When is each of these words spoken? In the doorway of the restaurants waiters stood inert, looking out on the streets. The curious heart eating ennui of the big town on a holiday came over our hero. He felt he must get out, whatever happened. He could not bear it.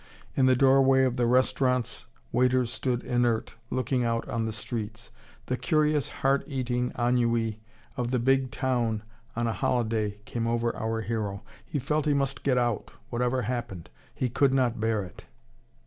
In 0.35 0.47
the 0.47 0.55
doorway 0.55 1.03
of 1.03 1.15
the 1.15 1.27
restaurants 1.27 2.07
waiters 2.31 2.73
stood 2.73 3.03
inert, 3.03 3.53
looking 3.69 4.03
out 4.03 4.27
on 4.27 4.47
the 4.47 4.51
streets. 4.51 5.11
The 5.45 5.57
curious 5.57 6.09
heart 6.09 6.43
eating 6.47 6.91
ennui 6.97 7.59
of 7.95 8.09
the 8.09 8.17
big 8.17 8.49
town 8.49 9.03
on 9.35 9.45
a 9.45 9.53
holiday 9.53 10.17
came 10.25 10.47
over 10.47 10.75
our 10.75 11.01
hero. 11.01 11.43
He 11.67 11.77
felt 11.77 12.07
he 12.07 12.15
must 12.15 12.41
get 12.41 12.57
out, 12.57 12.89
whatever 13.11 13.43
happened. 13.43 13.91
He 14.15 14.27
could 14.27 14.55
not 14.55 14.79
bear 14.79 15.03
it. 15.03 15.25